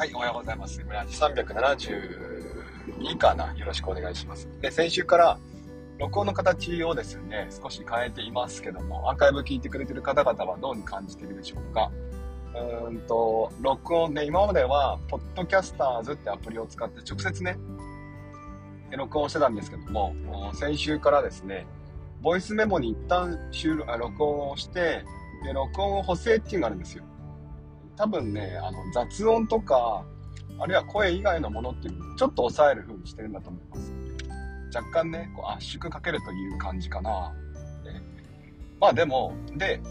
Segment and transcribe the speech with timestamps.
[0.00, 0.82] はい、おはようございます。
[0.82, 3.54] 村地372かな。
[3.54, 4.48] よろしくお願いします。
[4.62, 5.38] で、先週から
[5.98, 11.92] 録音の形をですね、少し変えていますけども、アーカイブ聞いてくれてる方々はどうに感じているでしょうか。
[12.54, 17.58] うーんと、録音ね、今までは、ポッドキャスターズってアプリを使って直接ね、
[18.96, 20.14] 録音してたんですけども、
[20.54, 21.66] 先週からですね、
[22.22, 25.04] ボイスメモに一旦収録録音をして、
[25.44, 27.04] で、録音を補正っていうのがあるんですよ。
[28.00, 30.02] 多分ね、あの、雑音とか、
[30.58, 33.92] あるいは声以外のものっていうのをちょっと抑える風にしてるんだと思います。
[34.74, 37.34] 若干ね、こう圧縮かけるという感じかな。
[37.84, 38.02] ね、
[38.80, 39.82] まあでも、で、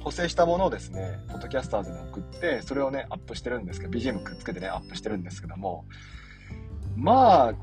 [0.00, 5.84] 補正したものをですね、ポッドキャスターズに送って、それをね、アップしてるんですけど、BGM くっつけてね、アップしてるんですけども、
[6.96, 7.54] まあ、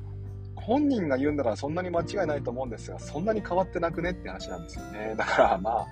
[0.55, 5.16] 本人が言うんだからそんなに間違いないと思うんですが、そんなに変わってなくねって話なんですよね。
[5.17, 5.88] だからまあ、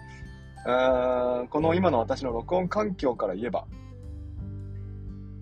[0.67, 3.67] この今の私の録音環境から言えば、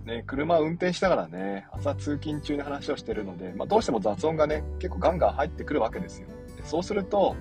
[0.06, 6.28] ね、車を運転しながらね、朝通勤中に話をしてるので、まあ、どうしても雑音がね、結構ガンガン入ってくるわけですよ。
[6.58, 7.36] でそうすると、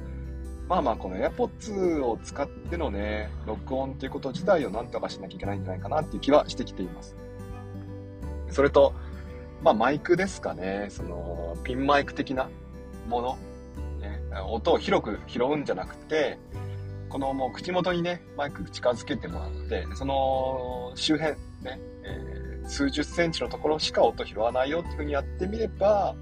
[0.66, 7.16] まあまあこの AirPods を使ってのね、録音っていうこと自体をなんとかしなきゃいけないんじゃないかなっていう気はしてきています。
[8.48, 8.94] それと、
[9.62, 12.48] まあマイクですかね、そのピンマイク的な
[13.10, 13.38] もの、
[14.00, 16.38] ね、音を広く拾うんじゃなくて、
[17.14, 26.16] このもう口元にね、マイク近づけてもらって、その周辺ね、えー、数十センチのところしか音拾わないよっていう風にやってみれば、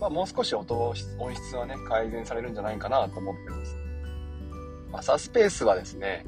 [0.00, 0.94] まあ、もう少し音、音
[1.34, 3.76] 質はね、改善されるんじゃないかなと思ってます。
[4.92, 6.24] ま、サスペースはですね、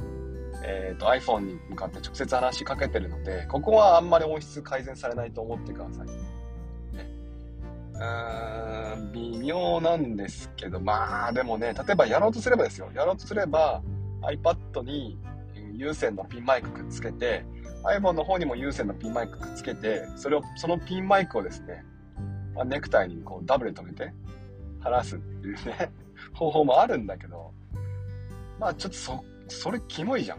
[0.64, 6.08] えっ、ー、と iPhone に向かって直接話しかけてるので、ここはあんまり音質改善されないと思ってください。
[7.94, 12.90] うーん、微妙なんですけど、まあでもね、例えばやろうとすればですよ。
[12.94, 13.82] やろうとすれば
[14.22, 15.18] iPad に
[15.76, 17.44] 有線のピンマイクくっつけて、
[17.84, 21.84] iPhone の方にも有線のピンマイクくっつけて、それを、そのピンマイクをですね、
[22.54, 24.12] まあ、ネクタイにこうダブルで留めて
[24.80, 25.92] 話すっていうね、
[26.32, 27.52] 方法もあるんだけど、
[28.58, 30.38] まあちょっとそ、それキモいじゃん。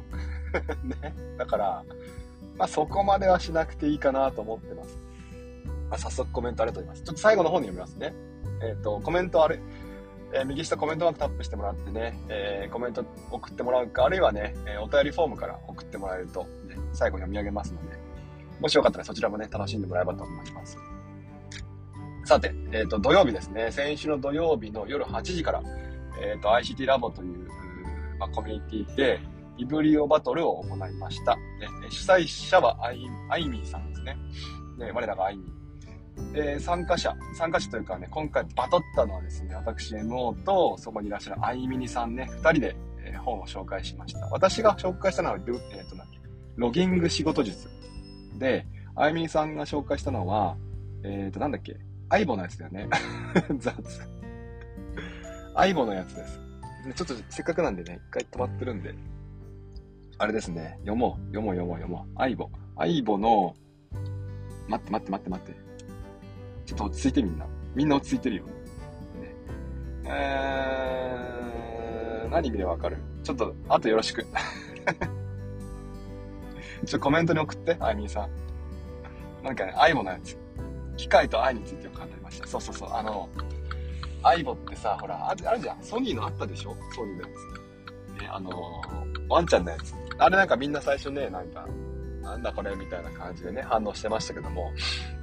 [0.88, 1.14] ね。
[1.38, 1.84] だから、
[2.58, 5.05] まあそこまではしなくていいかなと思ってます。
[5.92, 7.04] あ、早速コメントありがとうございます。
[7.04, 8.14] ちょっと最後の方に読みますね。
[8.62, 9.60] えっ、ー、と、コメントあれ、
[10.34, 17.98] えー、右下コメントマークタップしてもらってね、えー、コメント送ってもらうか、あるいはね、えお便りフォームから送ってもらえると、ね、最後読み上げますので、
[18.60, 20.78] もしよかったらそちらもね、楽しんでもらえればと思います。
[22.26, 25.62] さて、えっ、と、土曜日ですね、先週の土曜日の夜8時から、
[26.20, 27.48] えっ、と、ICT ラボという、
[28.18, 29.20] まあ、コミュニティで、
[29.58, 31.38] イブリオバトルを行いました。
[31.60, 34.18] で主催者はアイアイミーさんですね。
[34.78, 35.65] で、我らがアイミー。
[36.34, 44.28] えー、参加者、参加者というかね、今回バトったのはですね、私 MO とそこにいらっしゃるアイミニさんね、二人で、えー、本を紹介しました。
[44.32, 45.96] 私が紹介したのは、えっ、ー、と、
[46.56, 47.70] ロギング仕事術。
[48.38, 48.66] で、
[48.96, 50.58] あイミニさんが紹介したのは、
[51.04, 51.78] えっ、ー、と、なんだっけ、
[52.10, 52.88] アイボのやつだよね。
[53.60, 53.74] 雑。
[55.54, 56.40] アイボのやつです。
[56.96, 58.94] ちょっとせっかくなんでね、一回止まってるんで、
[60.18, 62.22] あれですね、読もう、読もう、読もう、読もう。
[62.22, 62.50] アイボ。
[62.78, 63.56] アイボの、
[64.68, 65.65] 待って待って待って待って。
[66.66, 67.46] ちょっと落ち着いてみんな。
[67.76, 68.44] みんな落ち着いてるよ。
[68.46, 68.52] ね、
[70.08, 72.98] えー、何見ればわかる？
[73.24, 74.26] ちょっと、あとよろしく。
[76.86, 78.30] ちょコメントに送って、あいみんさん。
[79.44, 80.38] なんかね、アイボのやつ。
[80.98, 82.48] 機械と愛についてよく語りました。
[82.48, 82.90] そうそうそう。
[82.94, 83.28] あの、
[84.24, 85.78] アイボってさ、ほら、あるじゃん。
[85.84, 86.76] ソニーのあったでしょ？
[86.96, 87.28] ソニーのや
[88.18, 88.22] つ。
[88.22, 88.82] ね、あの
[89.28, 89.94] ワンちゃんのやつ。
[90.18, 91.68] あれなんかみんな最初ね、なんか、
[92.26, 94.74] なんだこれみたいな感じでね、反応してましたけども、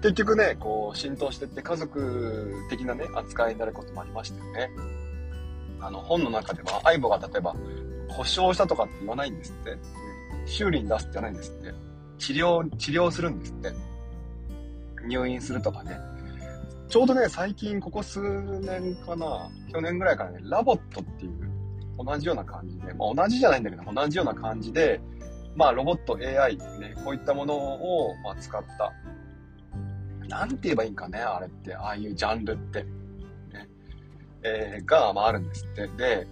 [0.03, 4.71] 結局ね、こう、浸透してって家族的なね、扱いになることもありましたよね。
[5.81, 7.55] あの、本の中では、相棒が例えば、
[8.09, 9.77] 故障したとかって言わないんですって。
[10.47, 11.75] 修理に出すって言わないんですって。
[12.19, 13.73] 治療、治療するんですって。
[15.09, 15.99] 入院するとかね。
[16.89, 18.21] ちょうどね、最近、ここ数
[18.61, 21.51] 年かな、去年ぐらいからね、ラボットっていう、
[21.99, 25.01] 同じような感じで、まあ同じじゃないんだけど、同じような感じで、
[25.55, 28.93] まあ、ロボット、AI ね、こういったものを、まあ、使った。
[30.29, 32.83] なんて言えばいいんかね、あれって、ああいうジャンルって。
[32.83, 32.89] ね、
[34.43, 35.89] えー、が、まあ、あるんですって。
[35.89, 36.27] で、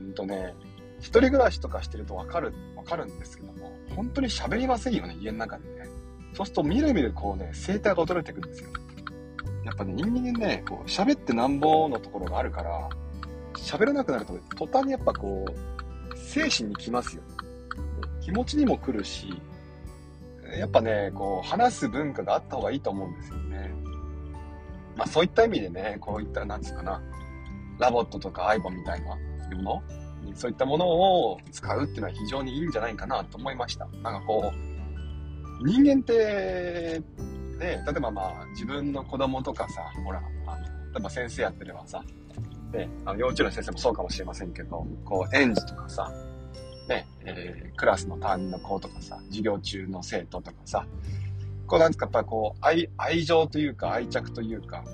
[0.00, 0.54] うんとね、
[0.98, 5.88] 一人暮らしとかしてるとわかる、わかるんですけども、本当に喋りませんよね、家の中でね。
[6.34, 8.70] そうすると、みるみるこうね、声帯が衰えてくるんですよ。
[9.64, 12.88] やっぱね、人間ね、こう、喋ってなんぼのところがあるから、
[13.56, 17.27] 喋らなくなると、途端にやっぱこう、精神にきますよね。
[18.28, 19.40] 気持ちにも来るし、
[20.58, 23.72] やっぱね、こう、話す文化があった方がいいと思うんですよね。
[24.96, 27.02] まあそういった意味でね、こういった、なんつうかな、
[27.78, 29.16] ラボットとかアイボンみたいな
[29.56, 29.82] もの、
[30.34, 33.86] そういったものを使うっていうのは非常にいいんじゃないかなと思いました。
[34.02, 34.52] なんかこ
[35.62, 37.00] う、人間って、
[37.58, 42.04] ね、例えばまあ、自分の子供とかさ、ほら、あの、例えば先生やってればさ、
[42.72, 46.12] ね、あの幼稚園の先生もそうかもしれませんけど、こう、園児とかさ、
[47.36, 50.86] えー、クラスの担任の子とかさ、授業中の生徒とかさ、
[51.66, 54.84] こうなんですか、やっぱこう、愛、愛情というか、愛着というか、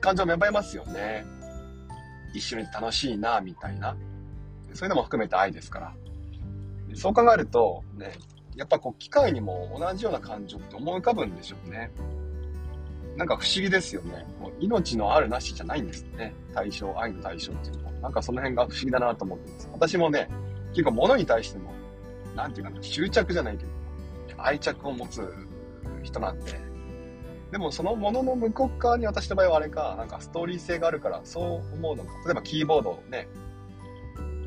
[0.00, 1.24] 感情芽生えますよね。
[2.34, 3.96] 一緒に楽しいな、みたいな。
[4.72, 5.94] そういうのも含めて愛ですから。
[6.94, 8.12] そう考えると、ね、
[8.56, 11.90] やっぱこう、機械にも同じような感情って思い浮かぶんでしょうね。
[13.16, 14.26] なんか不思議ですよね。
[14.40, 16.34] もう命のあるなしじゃないんですね。
[16.52, 17.92] 対象、愛の対象っていうのは。
[18.02, 19.68] なんかその辺が不思議だなと思ってます。
[19.72, 20.28] 私もね、
[20.74, 21.72] 結構物に対しても、
[22.34, 23.70] なんていうかな、執着じゃないけど、
[24.36, 25.32] 愛着を持つ
[26.02, 26.60] 人なんで、
[27.52, 32.10] でもそのもの向こう側に私の場合はあれか、なんかストーリー性があるからそう思うのか。
[32.26, 33.28] 例えばキーボードをね、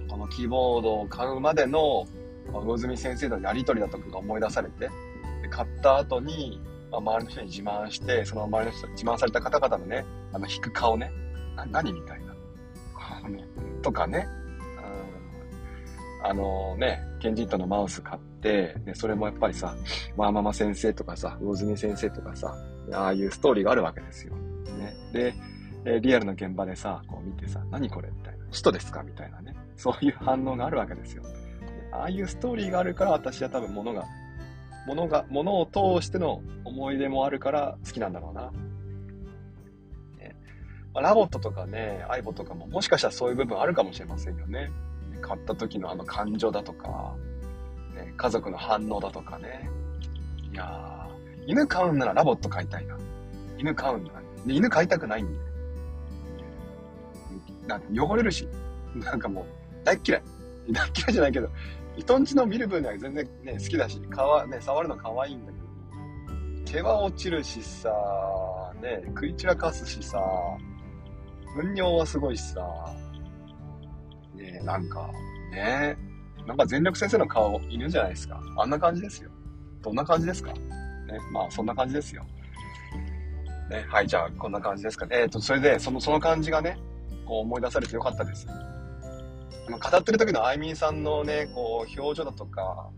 [0.10, 2.06] このキーボードを買うまでの
[2.52, 4.90] 魚住先生とのやりとりだとかが思い出されて、
[5.42, 11.12] で買った後に、まあ、周りの人に自慢して、その周りの人に、自慢された方々のね、あの、引く顔ね、
[11.56, 12.28] な、何みたいな。
[13.82, 14.28] とかね、
[16.24, 19.76] あのね、ケンジントのマウス買って、ね、それもやっぱりさ、
[20.16, 22.56] ワーママ先生とかさ、魚住先生とかさ、
[22.94, 24.36] ああいうストーリーがあるわけですよ。
[24.36, 24.96] ね。
[25.14, 25.34] で、
[25.86, 28.46] えリアルな現場でさ、こう見てさ、何これみたいな。
[28.52, 29.56] 使徒ですかみたいなね。
[29.76, 31.24] そういう反応があるわけですよ。
[31.92, 34.06] ああいうストーリーがあるから私は多分物が、
[34.86, 38.52] 物が、物を通しての思い出もあるから好きなんだろうな。
[40.18, 40.36] ね
[40.94, 44.72] まあ、 LOVOT とかね、 aibo とかももしかしたらそういう部分あるかもしれませんよね。
[45.22, 47.16] 買った時のあの感情だとか、
[47.96, 49.70] ね、家族の反応だとかね。
[50.52, 52.98] いやー、犬飼うんならラボット飼いたいな。
[53.58, 54.22] 犬飼うんなら。
[54.46, 55.40] で犬飼いたくないんで。
[57.68, 58.48] なんか汚れるし、
[58.96, 59.46] なんかもう
[59.84, 60.24] 大っ嫌い。
[60.72, 61.50] 大っ嫌いじゃないけど、
[61.98, 65.68] 人んちの見る分には全然ね、好きだし、かわ、ね、触るの可愛いんだけど、
[66.66, 67.90] 毛は落ちるしさ、
[68.82, 70.20] ね、食い散らかすしさ、
[71.56, 72.62] 糞尿はすごいしさ、
[74.38, 75.12] ね、なんか、
[75.52, 75.98] ね、
[76.46, 78.42] なんか全力先生の顔いるんじゃないですか。
[78.58, 79.30] あんな感じですよ。
[79.82, 80.54] どんな感じですか？
[80.54, 80.60] ね、
[81.32, 82.24] まあそんな感じですよ。
[83.70, 85.18] ね、はい、じゃあこんな感じですかね。
[85.22, 86.78] えっ、ー、と、それで、その、その感じがね、
[87.26, 88.48] こう思い出されてよかったです。
[88.48, 92.90] 語ってる時のあいみんさんのね、こう、表情だとか、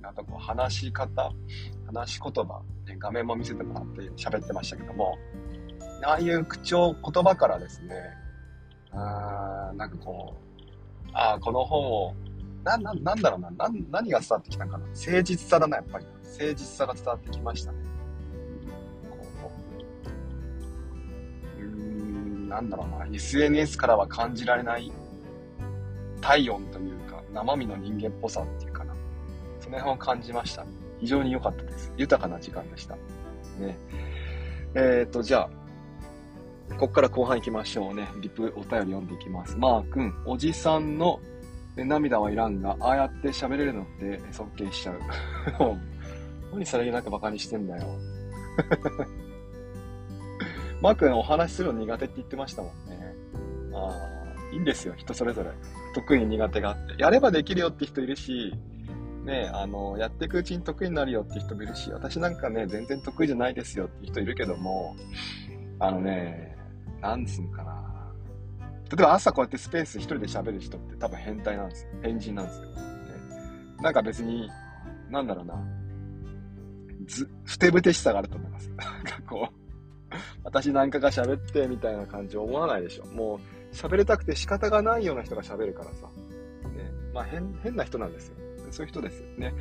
[0.00, 1.30] なんかこう、話し方、
[1.86, 5.16] 話し言葉、ね、画面も見せてもらって喋ってましたけども、
[6.04, 7.94] ああいう口調、言葉からですね、
[8.90, 10.45] あーなんかこう、
[11.16, 12.14] あ、この本を、
[12.62, 14.86] な、な、なんだろうな、な、何が伝わってきたんかな。
[14.86, 16.06] 誠実さだな、やっぱり。
[16.22, 17.78] 誠実さが伝わってきましたね。
[19.40, 19.50] こ
[21.58, 24.92] うーん、なんだろうな、SNS からは感じられない
[26.20, 28.94] 体温というか、生身の人間っぽさっていうかな。
[29.60, 30.66] その辺を感じました。
[31.00, 31.92] 非常に良かったです。
[31.96, 32.94] 豊かな時間でした。
[33.58, 33.78] ね。
[34.74, 35.50] えっ、と、じゃあ、
[36.78, 38.08] こっから後半行きましょうね。
[38.20, 39.56] リプ、お便り読んでいきます。
[39.56, 41.20] マー君、おじさんの、
[41.76, 45.00] 涙はいらんが、ああやって喋れるのって尊敬しちゃう。
[46.52, 47.86] 何さりげなく馬鹿にしてんだよ。
[50.82, 53.14] マー君、お話しするの苦手って言ってましたもんね。
[53.72, 54.94] ああ、いいんですよ。
[54.96, 55.50] 人それぞれ。
[55.94, 57.02] 得意苦手があって。
[57.02, 58.54] やればできるよって人いるし、
[59.24, 64.94] ね、あの、やっていくうちに得意になるよって人もいるし、私なんかね、全然得意じゃないですよって人いるけども、
[65.78, 66.55] あのね、
[67.08, 68.12] なんつうかな。
[68.90, 71.90] 例えば朝こうやってスペース一人で喋る人って多分変態なんですよ。
[72.02, 72.66] 変人なんですよ。
[72.66, 72.72] ね、
[73.82, 74.48] なんか別に、
[75.10, 75.54] なんだろうな。
[77.06, 78.68] ず、ふてぶてしさがあると思います。
[78.70, 83.06] なんかこう、私なんかが喋ってみたいな感じ思わないでしょ。
[83.06, 83.40] も
[83.72, 86.06] う、喋りたくて仕方がないような人が喋るからさ。
[86.70, 86.90] ね。
[87.12, 88.36] まあ変、変な人なんですよ。
[88.70, 89.52] そういう人ですよね。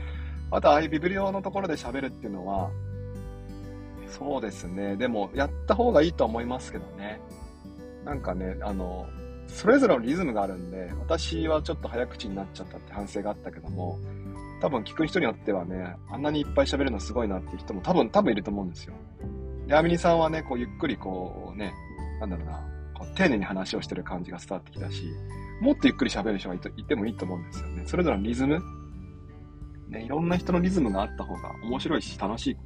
[0.52, 2.70] あと、ああいうビブリオのところで喋るっていうのは、
[4.08, 4.96] そうですね。
[4.96, 7.20] でも、やった方がいいと思いますけどね。
[8.06, 9.08] なんかね、あの、
[9.48, 14.00] それぞれのリズムがあるんで、私はちょっと早口になっちゃったって反省があったけども、
[14.62, 18.94] 多分聞く人によってはね、あんなにいっぱい喋るのすごいなっていう人も多分、多分いると思うんですよ。
[19.68, 21.74] で、アミニさんはね、こうゆっくりこうね、
[22.20, 25.04] なんだろうな、こう丁寧に話をしてる感じが伝わってきたし、
[25.62, 27.84] もっとゆっくり喋る人がいてもいいと思うんですよね。
[27.86, 28.62] それぞれのリズム、
[29.90, 32.58] ね、いろんな人のリズムがあった方が面白いし楽しい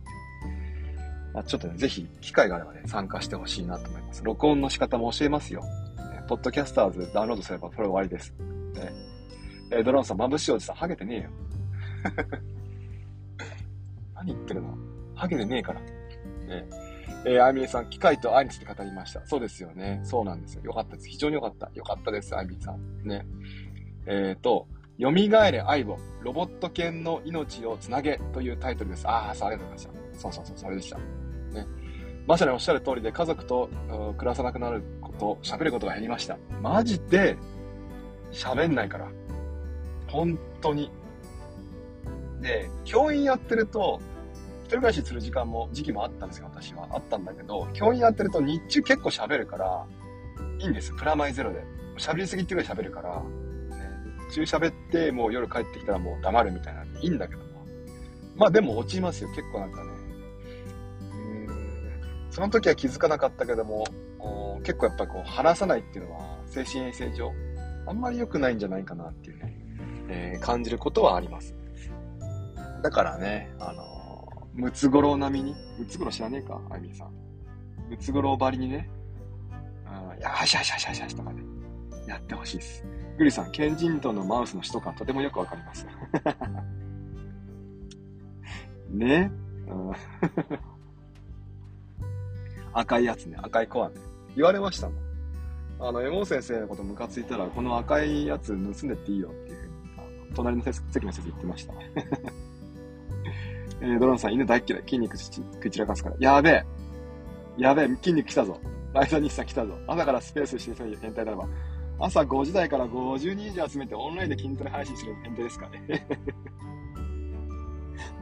[1.34, 4.24] まあ、ちょっとね、ぜひ、機会があればね、参加してほしいなと思います。
[4.24, 5.62] 録音の仕方も教えますよ。
[5.62, 8.34] ね、ポッドキャスターズダウンロードすれば、それ終わりです。
[8.74, 8.92] ね、
[9.72, 11.30] えー、ドローンさん、眩しいおじさん、ハゲてねえよ。
[14.16, 14.78] 何言ってるの？
[15.16, 15.82] ハゲてねえから。
[15.82, 15.88] ね
[17.26, 19.26] えー、アイミーさん、機械と愛について語りました。
[19.26, 20.00] そうですよね。
[20.04, 20.64] そうなんですよ。
[20.64, 21.10] よかったです。
[21.10, 21.70] 非常によかった。
[21.74, 23.04] よかったです、アイミーさん。
[23.04, 23.26] ね。
[24.06, 24.68] えっ、ー、と、
[25.00, 25.98] 蘇れ愛を。
[26.22, 29.08] ロボット犬の命をつなげというタイトルです。
[29.08, 30.20] ああ、そう、ありがとうございました。
[30.20, 31.00] そうそうそう、それでした。
[32.28, 33.70] まさにおっしゃる通りで、家族と
[34.18, 36.38] 暮らさなくなること、喋ることが減りました。
[36.62, 37.38] マジで、
[38.32, 39.08] 喋んないから。
[40.08, 40.92] 本当に。
[42.42, 44.00] で、教員やってると、
[44.64, 46.88] 一人暮らしする時間も、時期もあったんですよ、私は。
[46.92, 49.86] あったんだけど、教員やってると日中結構喋るから、
[50.60, 50.94] いいんです。
[50.94, 51.64] プラマイゼロで。
[51.98, 53.24] 喋りすぎっていうぐらい喋るから、ね、
[54.30, 57.46] 日中喋って、もう夜帰ってきたらもう黙るみたいなんでいいんだけども。
[58.38, 59.89] まあでも落ちますよ、結構なんかね。
[62.40, 63.84] その時は気づかなかったけども、
[64.64, 67.34] 結構やっぱりこう話さないっていうのは精神衛生上、
[67.86, 69.58] あんまり良くないんじゃないかなっていうね、
[70.08, 71.54] えー、感じることはあります。
[72.82, 77.12] だからね、あのー、ムツゴロウ並みに、ムツゴロウ知らねえかあいみさん。
[77.90, 78.90] ムツゴロウばりにね、
[79.86, 81.44] うん、やしゃしゃしゃしゃしとかね、
[82.08, 82.86] やってほしいです。
[83.18, 85.86] グリさん、ケンジントンのマウスの使途感とてもよくわかります。
[88.92, 89.30] ね、
[89.68, 89.92] うん、
[92.74, 93.96] 赤いやつね、赤いコアね。
[94.36, 95.00] 言われましたもん。
[95.82, 99.74] あの、エモ先生のことムカついたら、この赤いやつ盗んでっていいよっていうふうに、
[100.36, 101.74] 隣の席の先生言ってました。
[103.82, 104.82] えー、ドローンさん、犬大っ嫌い。
[104.82, 106.16] 筋肉食い散らかすから。
[106.20, 106.66] やべえ。
[107.58, 108.60] やべえ、筋肉来たぞ。
[108.94, 109.78] ライザニッサ来たぞ。
[109.88, 111.48] 朝からスペースしてそういう変態ならば。
[112.00, 116.08] 朝5時台から50人以上集めてオンラインで筋トレ配信する変態ですかね。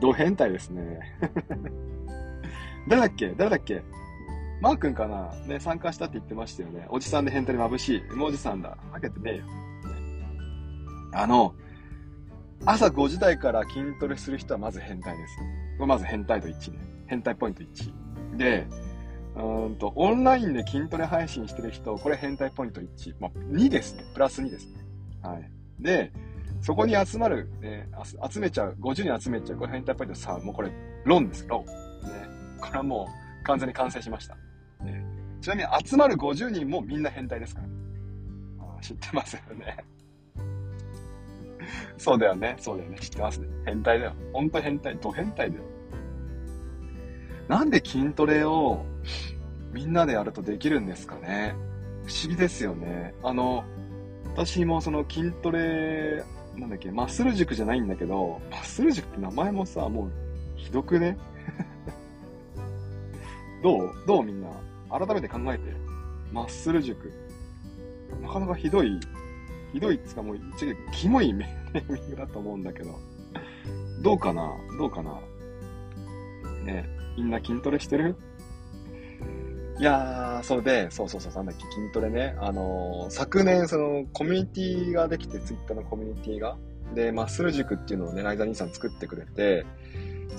[0.01, 0.99] ド変態ですね。
[2.87, 3.33] 誰だっけ？
[3.37, 3.81] 誰だっけ？
[4.59, 5.33] マー君かな？
[5.45, 6.87] ね、参加したって言ってましたよね。
[6.89, 8.15] おじさんで変態眩しい。
[8.15, 8.77] もおじさんだ。
[8.91, 9.43] はけてねえよ。
[11.13, 11.53] あの、
[12.65, 15.37] 朝5時台から筋トレする人はまず変態です。
[15.79, 16.79] まず変態度1ね。
[17.05, 18.37] 変態ポイント1。
[18.37, 18.67] で、
[19.35, 23.15] うんと、オンラインで筋トレ配信してる人、これ変態ポイント1。
[23.19, 24.03] まあ、2ですね。
[24.13, 24.83] プラス2ですね。
[25.21, 25.51] はい。
[25.79, 26.11] で、
[26.59, 27.87] そこに集まる、ね、
[28.29, 30.43] 集めちゃう、50人集めちゃう、これ変態ポイント3。
[30.43, 30.71] もうこれ、
[31.05, 31.63] 論です、論。
[31.63, 31.71] ね。
[32.59, 33.07] これはも
[33.41, 34.35] う完全に完成しました。
[35.47, 37.67] ちなみに集まる50人もみんな変態ですから。
[38.59, 39.77] あ知ってますよね。
[41.97, 42.57] そうだよね。
[42.59, 42.97] そうだよね。
[42.99, 43.47] 知ってますね。
[43.65, 44.13] 変態だよ。
[44.33, 44.97] ほんと変態。
[44.97, 45.63] ド変態だよ。
[47.47, 48.83] なんで筋トレを
[49.71, 51.55] みんなでやるとできるんですかね。
[52.03, 53.13] 不思議ですよね。
[53.23, 53.63] あの、
[54.35, 56.25] 私もその筋トレ、
[56.57, 60.11] なんだっけ、マッスル塾じゃないんだけど、マッスル塾って名前もさ、もう
[60.57, 61.17] ひどくね？
[63.63, 63.93] どう？
[64.05, 64.49] どうみんな？
[64.89, 65.63] 改めて考えて。
[66.31, 67.11] マッスル塾。
[68.21, 68.99] なかなかひどい、
[69.73, 72.95] ひどいっつかもう一応キモいネーミングだと思うんだけど。
[74.01, 74.51] どうかな？
[74.77, 75.19] どうかな？
[76.63, 78.15] ねみんな筋トレしてる？
[79.79, 82.35] いやー、それで、そうそうそう、なんだっけ、筋トレね。
[82.39, 86.57] あのー、昨年、その、コミュニティができて、ツイッターのコミュニティが。
[86.95, 89.67] で、マッスル塾っていうのをね、ライザ兄さん作ってくれて、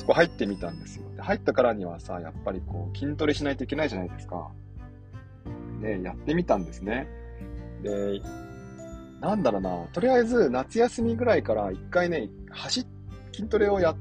[0.09, 1.05] そこ入ってみたんですよ。
[1.17, 4.51] で、入ったからにはさ、やっぱりこう、筋トレしないといけないじゃないですか。
[5.83, 7.07] で、やってみたんですね。
[7.83, 8.23] で、
[9.21, 12.87] なんだろうな、とりあえず夏休みぐらいから一回ね、走、
[13.35, 13.95] 筋トレをや、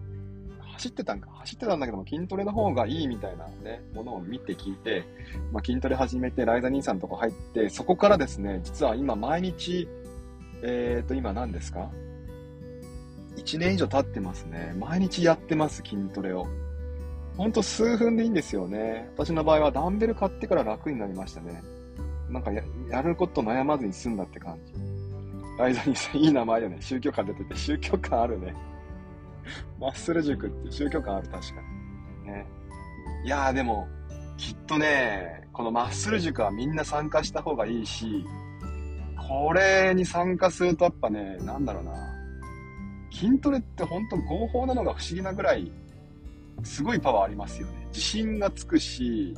[0.62, 5.04] 走ってたんか、走ってたんだけども、筋トレの方がいいみたいなね、ものを見て聞いて、
[5.52, 9.90] まあ、筋トレ始めて、ライザ兄さんとこ入って、そこからですね、実は今毎日、
[10.64, 11.92] えっ、ー、と、今何ですか？
[13.38, 14.74] 1年以上経ってますね。
[14.78, 16.48] 毎日やってます、筋トレを。
[17.38, 19.10] ほんと数分でいいんですよね。
[19.16, 21.62] 私の場合はダンベル買ってから楽になりましたね。
[22.30, 24.74] なんかややること悩まずに済んだって感じ。
[25.60, 26.78] 間にさん、いい名前よね。
[26.80, 28.56] 宗教感出てて、宗教感あるね。
[29.80, 31.62] マッスル塾って宗教感ある、確か
[32.26, 32.32] に。
[32.32, 32.46] ね。
[33.24, 33.88] いやーでも、
[34.38, 38.26] きっとね、このマッスル塾はみんな参加した方がいいし、
[39.28, 42.17] これに参加するとやっぱね、なんだろうな。
[43.12, 45.72] 筋トレって本当合法なのが不思議なぐらい、
[46.64, 47.88] すごいパワーありますよね。
[47.90, 49.34] 自信がつくし、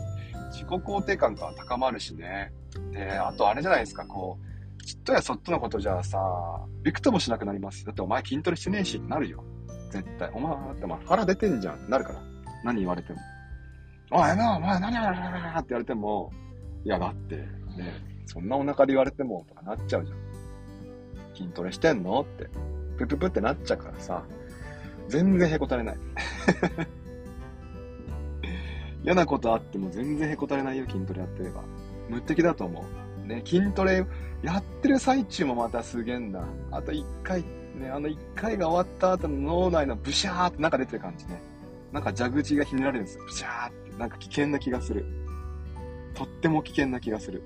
[0.51, 2.51] 自己肯定感が高まるしね。
[2.91, 4.37] で、あとあれじゃないですか、こ
[4.79, 6.19] う、ちっとやそっとのことじゃさ、
[6.83, 7.85] びくともしなくなります。
[7.85, 9.43] だってお前筋トレしてねえしってなるよ。
[9.91, 10.29] 絶対。
[10.33, 12.21] お前、ってお前腹出てんじゃんってなるから。
[12.63, 13.19] 何言われても。
[14.11, 16.31] おい、な、お前何やらららって言われても、
[16.83, 17.45] いやだって、ね、
[18.25, 20.17] そんなお腹で言われてもとかなっちゃうじゃん。
[21.35, 22.49] 筋トレしてんのって。
[22.99, 24.23] プププってなっちゃうからさ、
[25.07, 25.97] 全然へこたれない。
[29.03, 31.63] 嫌なことあっても全然へこたれないよ、筋トレやってれば。
[32.09, 32.83] 無敵だと思
[33.23, 33.27] う。
[33.27, 34.05] ね、筋トレ
[34.41, 36.43] やってる最中もまたすげえんだ。
[36.71, 37.43] あと一回、
[37.75, 41.41] ね、あの一回が終わった後の脳内のブシャーってなんか出てる感じね。
[41.91, 43.23] なんか蛇口がひねられるんですよ。
[43.25, 43.97] ブシャーって。
[43.97, 45.05] なんか危険な気がする。
[46.13, 47.43] とっても危険な気がする。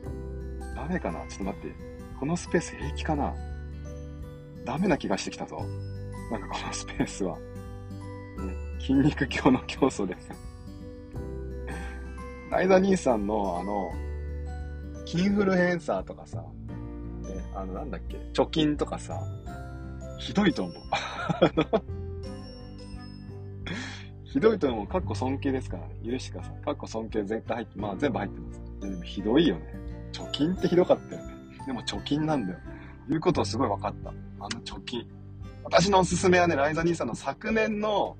[0.76, 1.20] ダメかな？
[1.28, 1.76] ちょっと待って。
[2.20, 3.34] このスペース平気かな？
[4.64, 5.64] ダメな気がしてきたぞ。
[6.32, 7.44] なんかこのスペースは、ね、
[8.80, 10.30] 筋肉教の競争です。
[12.50, 13.92] ライザ兄さんのあの、
[15.06, 16.46] キンフルエンサーとかさ、ね、
[17.56, 19.20] あの、なんだっけ、貯金とかさ、
[20.20, 20.76] ひどいと思う。
[24.24, 24.88] ひどいと思う。
[24.88, 25.96] かっこ尊敬ですからね。
[26.12, 26.62] 許してください。
[26.64, 28.62] かっこ尊敬絶対入って、まあ全部入ってます。
[28.82, 29.76] でもひどいよね。
[30.12, 31.34] 貯金ってひどかったよね。
[31.68, 32.60] でも貯金なんだよ。
[33.10, 34.14] いうことをすごい分かった。
[34.44, 35.08] あの貯金。
[35.64, 38.18] 私のおすすめはね、ライザ兄さんの昨年の、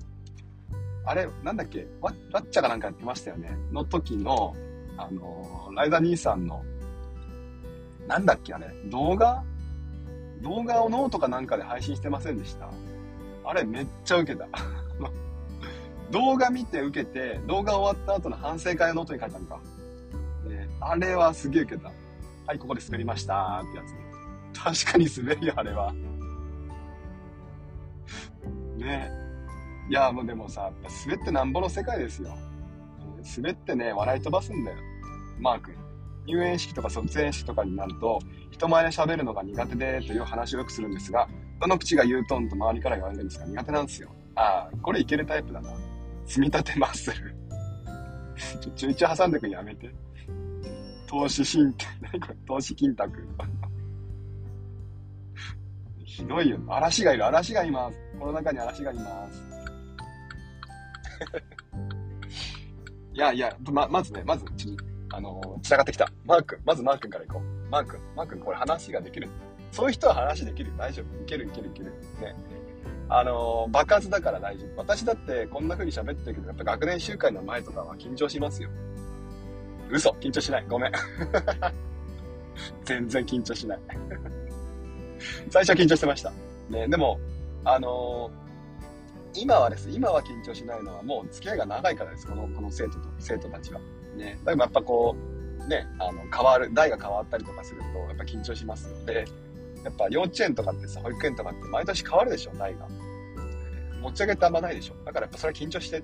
[1.04, 3.50] あれ、なんだっけ、ワッチャかなんかやってましたよね。
[3.72, 4.56] の時の、
[4.96, 6.64] あのー、ライザ兄さんの、
[8.08, 9.44] なんだっけ、あれ、動画？
[10.40, 12.68] 動画をノートかなんかで配信してませんでした
[13.44, 14.46] あれめっちゃウケた。
[16.10, 19.60] 動画見て受けて、動画終わった後の反省会をノートに書いたのか。
[20.46, 21.90] ね、あれはすげえ受けた。
[22.46, 24.84] はい、ここで滑りましたってやつ。
[24.84, 25.92] 確かに滑るよ、あれは。
[28.76, 29.10] ね
[29.88, 30.70] いや、もうでもさ、
[31.06, 32.34] 滑ってなんぼの世界ですよ。
[33.36, 34.76] 滑ってね、笑い飛ばすんだよ。
[35.38, 35.74] マー君。
[36.26, 38.18] 入園式とか卒園式とかになると、
[38.50, 41.28] 人前で喋るのが苦手でという話をよくするんですが、
[41.60, 44.10] どの口が言うとんと周りから言われるんですが苦手なんですよ。
[44.36, 45.70] ああ、これいけるタイプだな。
[46.26, 47.36] 積み立てマッスル。
[48.60, 49.90] ちょ、ちょいちょ挟んでくんやめて。
[51.06, 53.12] 投資信託、 何これ、投資金託。
[56.04, 56.58] ひどいよ。
[56.68, 58.03] 嵐がいる、嵐がいます。
[58.18, 59.42] この中に嵐がいます。
[63.14, 64.76] いやいや、ま、まずね、まず、ち、
[65.10, 66.10] あのー、繋がってきた。
[66.24, 67.70] マー君、まずマー君から行こう。
[67.70, 69.28] マー君、マー君、これ話ができる。
[69.70, 70.72] そういう人は話できる。
[70.76, 71.22] 大丈夫。
[71.22, 71.86] いけるいけるいける。
[72.20, 72.34] ね。
[73.08, 74.78] あのー、爆発だから大丈夫。
[74.78, 78.70] 私だってこんな風に喋ってるけど、やっぱ学年集会の前とかは緊張しますよ。
[79.90, 80.66] 嘘緊張しない。
[80.68, 80.92] ごめん。
[82.84, 83.78] 全然緊張しない。
[85.50, 86.32] 最初は緊張してました。
[86.70, 87.20] ね、でも、
[87.64, 92.26] あのー、今はです、今は緊張しないのはもう付き合いが長いからです。
[92.26, 93.80] この、この生徒と、生徒たちは。
[94.16, 94.38] ね。
[94.44, 99.24] だからやっぱこう、ね、あの、変わる、代が変わったりとかすると、やっぱ緊張しますので、
[99.82, 102.86] やっぱ幼稚園とかってさ、保育園とかって毎年変わるでしょ、代が。
[104.02, 104.94] 持ち上げてあんまないでしょ。
[105.04, 106.02] だからやっぱそれは緊張して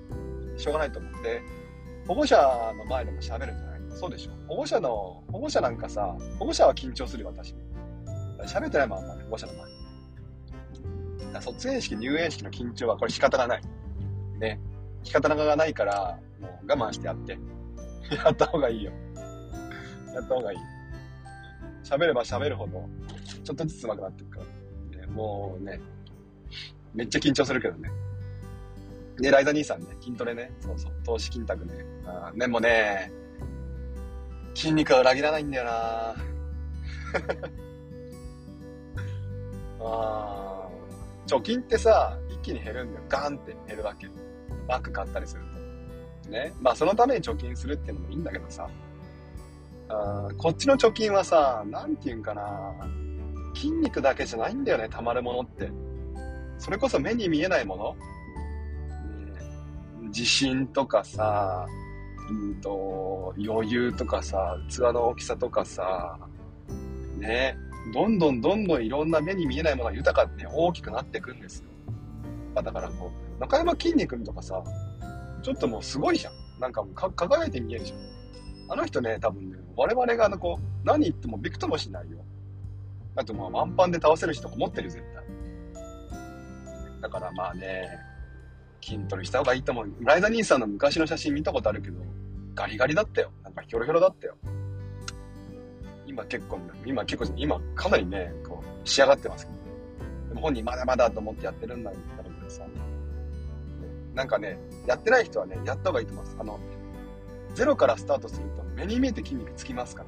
[0.57, 1.41] しょうがないと思って、
[2.07, 2.35] 保護者
[2.75, 3.81] の前でも喋るんじゃない？
[3.91, 4.31] そうでしょ。
[4.47, 7.53] 保護者の、保護者なんかさ、保護者は緊張するよ、私。
[8.47, 9.80] 喋ってないもん、あんまり、保護者の前。
[11.39, 13.61] 卒園式、入園式の緊張はこれ仕方がない。
[14.39, 14.59] ね。
[15.03, 17.37] 仕方がないから、もう我慢してやって。
[18.15, 18.91] やった方がいいよ。
[20.13, 20.59] やった方がいい。
[21.83, 22.89] 喋れば喋るほど、
[23.43, 24.45] ちょっとずつ上手くなっていくか
[24.93, 24.99] ら。
[24.99, 25.79] ね、もうね、
[26.93, 27.89] めっちゃ緊張するけどね。
[29.17, 31.85] で、ライザ兄さんね、筋トレね、そうそう、投資金託ね。
[32.05, 33.11] あでもね、
[34.53, 35.71] 筋肉は裏切らないんだよな
[39.83, 40.70] ああ
[41.27, 43.05] 貯金ってさ、一気に減るんだよ。
[43.09, 44.07] ガンって減るわけ。
[44.67, 45.43] バッグ買ったりする
[46.23, 46.29] と。
[46.29, 46.53] ね。
[46.59, 48.67] まあそのために貯金するっていうのもいいんだけどさ。
[49.89, 52.73] あこっちの貯金はさ、なんて言うんかな。
[53.53, 55.69] 筋肉だけじゃないんだよね、溜まるものって。
[56.57, 57.95] それこそ目に見えないもの。
[59.33, 59.41] ね、
[60.07, 61.65] 自信とかさ、
[62.29, 66.17] うんと、余裕とかさ、器の大きさとかさ、
[67.17, 67.57] ね、
[67.93, 71.65] どんどんどんどんいろんな目に見えないものが豊かって大きくなっていくんですよ。
[72.55, 74.63] まだからもう、中山きんに君とかさ、
[75.41, 76.33] ちょっともうすごいじゃん。
[76.59, 77.99] なんかもう輝いて見えるじゃん。
[78.73, 82.19] あの人ね、多分ね、我々があのこう、何言ってもびくともしないよ。
[83.15, 85.23] だってもうワンパンで倒せる人も持ってる絶対。
[87.01, 87.89] だからまあね、
[88.81, 89.93] 筋トレした方がいいと思う。
[90.01, 91.99] ライダ兄さんの昔の写真見たことあるけど、
[92.55, 93.31] ガリガリだったよ。
[93.43, 94.35] なんかヒョロヒョロだったよ。
[96.11, 99.57] 今結構、今結構、今かなりね、こう、仕上がってますけど。
[100.29, 102.63] でも本人まだまだと思ってやってるんだろうけどさ。
[104.13, 106.37] なんかね、やってない人はね、やった方がいいと思います。
[106.39, 106.59] あの、
[107.55, 110.03] ゼロからスタートすると目に見えて筋肉つきますか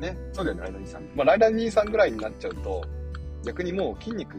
[0.00, 0.08] ら。
[0.08, 1.02] ね、ねそうだよね、ライダー兄さん。
[1.14, 2.82] まあ、ライダー兄さんぐらいになっちゃうと、
[3.44, 4.36] 逆にもう筋肉、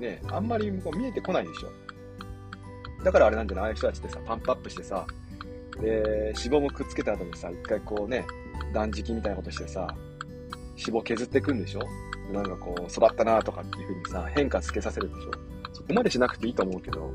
[0.00, 1.68] ね、あんまりこう見えてこないでしょ。
[3.04, 3.64] だからあれなんじゃない？
[3.64, 5.06] ああいう人たちってさ、パンプアップしてさ、
[5.80, 8.26] で、脂肪もくっつけた後にさ、一回こうね、
[8.72, 9.94] 断食みたいなことしてさ、
[10.76, 11.80] 脂肪削っていくんでしょ？
[12.32, 15.30] なんかこう、育ったなとかっていう風にさ、変化つけさせるでしょ？
[15.72, 17.12] そこまでしなくていいと思うけど、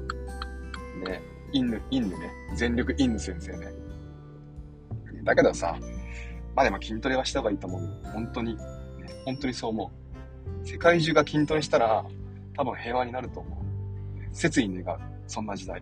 [1.07, 3.67] ね、インヌ、インヌね、全力インヌ先生ね。
[5.23, 5.77] だけどさ、
[6.55, 7.89] まあでも筋トレはした方がいいと思うよ。
[8.13, 8.55] 本当に。
[8.55, 8.61] ね、
[9.25, 9.91] 本当にそう思
[10.63, 10.67] う。
[10.67, 12.05] 世界中が筋トレしたら、
[12.55, 14.35] 多分平和になると思う。
[14.35, 14.99] 説意願う。
[15.27, 15.81] そんな時代。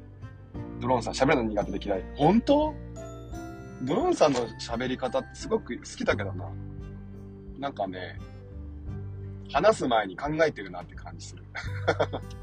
[0.80, 2.04] ドローンさん喋るの苦手で嫌い。
[2.15, 2.73] 本当？
[3.84, 6.50] ドローンさんの喋り方ってすごく好きだけどな。
[7.60, 8.17] なんかね、
[9.52, 11.43] 話す前に考えてるなって感じする。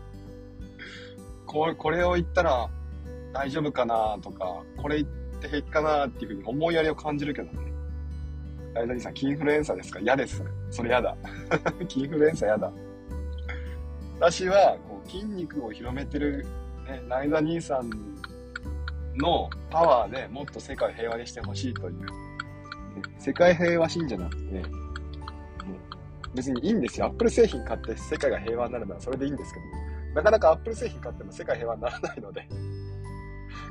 [1.46, 2.68] これ、これを言ったら
[3.32, 5.08] 大丈夫かなとか、これ言っ
[5.40, 7.72] て平気かなっていうふうに思いやりを感じるけどね。
[8.74, 9.98] ライザニーさん、キンフルエンサーですか？
[10.00, 10.50] 嫌です、それ。
[10.70, 11.16] それ嫌だ。
[11.88, 12.72] キンフルエンサー嫌だ。
[14.20, 16.46] 私は、こう、筋肉を広めてる、
[16.86, 17.90] ね、ライザ兄さん
[19.20, 22.06] のパワーでもっと世界平和にしてほしいという、ね、
[23.18, 24.62] 世界平和信者なんで、ね、
[26.34, 27.06] 別にいいんですよ。
[27.06, 29.66] アップル製品買って世界が平和になるならそれでいいんですけど、
[30.14, 32.48] なかなかアップル製品買っても世界平和にならないので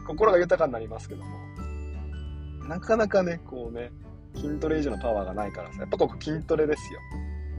[0.07, 1.37] 心が豊かになりますけども、
[2.67, 3.91] なかなかね、こうね、
[4.35, 6.99] 筋トレ以上のパワーがないからさ、やっぱここ筋トレですよ。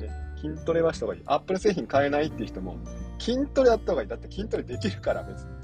[0.00, 0.08] ね、
[0.40, 1.22] 筋トレはした方がいい。
[1.26, 2.78] アップル製品買えないっていう人も、
[3.18, 4.08] 筋トレやった方がいい。
[4.08, 5.59] だって筋トレできるから、別に。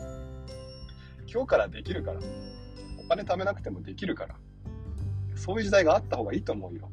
[1.37, 2.21] 今日からできるから。
[2.99, 4.37] お金貯めなくてもできるから。
[5.35, 6.91] そういう時代があった方がいいと思うよ。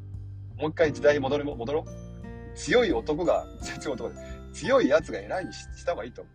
[0.58, 2.58] もう一回時代に戻り戻ろう。
[2.58, 4.16] 強い男が、強い男で、
[4.52, 6.32] 強い奴が偉いにした方がいいと思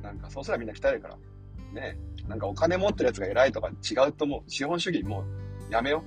[0.00, 0.02] う。
[0.02, 1.16] なんか、そうすればみんな鍛えるから。
[1.74, 4.50] ねなんかお金持ってる奴が偉いとか違うと思う。
[4.50, 5.22] 資本主義も
[5.68, 6.02] うやめよ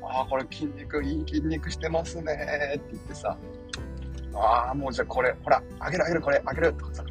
[0.00, 0.04] う。
[0.04, 2.32] ああ、これ筋肉、いい筋肉してますね
[2.76, 3.36] って言ってさ。
[4.34, 7.04] ああ、もうじゃあこれ、ほら、あげるあげる、これ、あげるとかさ。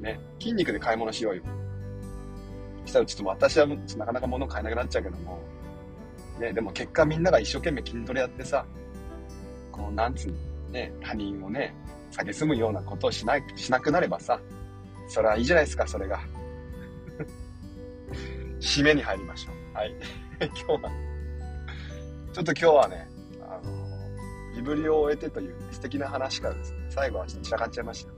[0.00, 1.42] ね、筋肉で買い物しようよ。
[2.86, 5.38] したらちょっと私はなかなか物買えなくなっちゃうけども。
[6.38, 8.66] ね、でも結果みんなが一生懸命筋トレやってさ、
[9.70, 10.36] こう、なんつうの、
[10.72, 11.74] ね、他人をね、
[12.10, 14.40] 蔑むようなことをしない、しなくなればさ、
[15.08, 16.20] それはいいじゃないですか、それが。
[18.60, 19.76] 締めに入りましょう。
[19.76, 19.94] はい。
[20.40, 20.90] 今日は、
[22.32, 23.08] ちょっと今日はね、
[23.40, 23.72] あの、
[24.56, 28.12] ビブリを終えてという、ね、素敵な話からですね、最後はちょっと散らかっちゃいました。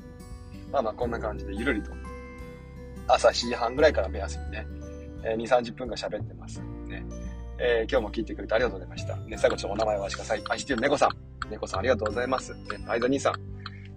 [0.73, 1.93] まあまあこんな感じでゆるりと、
[3.09, 4.67] 朝7時半ぐらいから目安にね、
[5.25, 6.61] えー、2、30分が喋ってます。
[6.87, 7.05] ね。
[7.59, 9.17] えー、今日も聞いてくれてありがとうございました。
[9.17, 10.43] ね、最後ちょっとお名前をお渡しください。
[10.51, 11.51] 愛してる猫さん。
[11.51, 12.55] 猫さんありがとうございます。
[12.55, 13.35] ね、アイザ兄さん。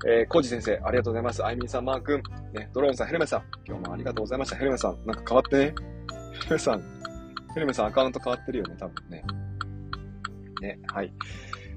[0.07, 1.43] えー、コージ先生、ありがとうございます。
[1.43, 2.23] あいみんさん、マー君。
[2.53, 3.43] ね、ドローンさん、ヘルメさん。
[3.67, 4.55] 今日もありがとうございました。
[4.55, 5.75] ヘルメさん、なんか変わってね？
[6.43, 6.83] ヘルメさん、
[7.53, 9.23] ヘルメさんアカウント変わってるよね、多分ね。
[10.61, 11.11] ね、はい。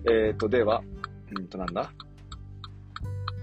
[0.08, 0.82] えーと、では、
[1.36, 1.90] うんと、なんだ？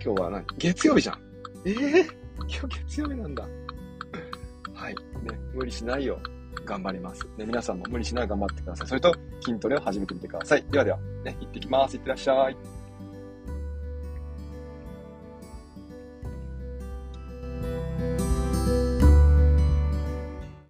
[0.01, 0.45] 今日は何？
[0.57, 1.19] 月曜日じゃん。
[1.65, 2.05] ええー、
[2.37, 3.45] 今日月曜日なんだ。
[4.79, 4.95] はい。
[4.95, 6.21] ね、無理しないよ
[6.65, 7.25] 頑張ります。
[7.37, 8.87] ね、皆さんも無理しない頑張ってください。
[8.87, 10.63] それと、筋トレを始めてみてください。
[10.71, 11.97] ではでは、ね、行ってきます。
[11.97, 12.57] いってらっしゃい。